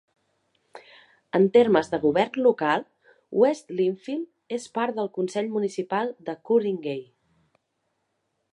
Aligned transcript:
En 1.39 1.43
termes 1.57 1.91
de 1.91 1.99
govern 2.05 2.39
local, 2.45 2.85
West 3.41 3.69
Lindfield 3.81 4.57
és 4.59 4.67
part 4.79 4.97
del 5.01 5.11
consell 5.19 5.53
municipal 5.59 6.11
de 6.31 6.35
Ku-ring-gai. 6.49 7.01